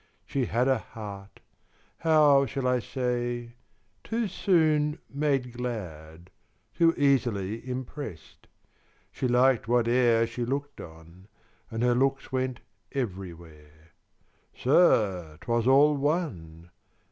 [0.25, 1.41] She had A heart
[1.99, 3.53] how shall I say
[4.03, 6.31] too soon made glad,
[6.73, 8.47] Too easily impressed;
[9.11, 11.27] she liked whate'er She looked on,
[11.69, 12.61] and her looks went
[12.91, 13.91] everywhere.
[14.55, 16.71] Sir, 'twas all one!